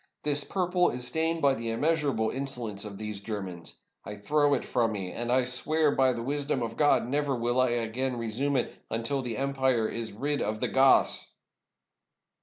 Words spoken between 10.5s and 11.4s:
the Goths!"